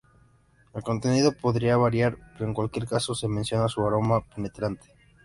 [0.73, 4.95] El contenido podría variar, pero en cualquier caso se menciona su aroma penetrante.